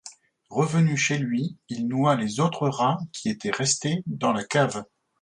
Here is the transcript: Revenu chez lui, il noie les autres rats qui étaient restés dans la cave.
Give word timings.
Revenu 0.49 0.97
chez 0.97 1.19
lui, 1.19 1.59
il 1.69 1.87
noie 1.87 2.15
les 2.15 2.39
autres 2.39 2.67
rats 2.67 2.97
qui 3.13 3.29
étaient 3.29 3.51
restés 3.51 4.01
dans 4.07 4.33
la 4.33 4.43
cave. 4.43 4.83